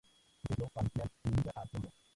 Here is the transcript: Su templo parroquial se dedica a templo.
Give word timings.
Su 0.39 0.47
templo 0.55 0.67
parroquial 0.73 1.11
se 1.23 1.29
dedica 1.29 1.53
a 1.61 1.65
templo. 1.67 1.91